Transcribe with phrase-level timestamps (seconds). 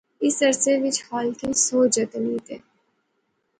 [0.25, 2.55] اس عرصے وچ خالقیں سو جتن کیتے